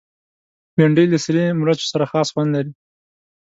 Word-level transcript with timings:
بېنډۍ 0.75 1.05
له 1.11 1.17
سرې 1.25 1.43
مرچو 1.59 1.85
سره 1.93 2.05
خاص 2.11 2.27
خوند 2.33 2.49
لري 2.55 2.71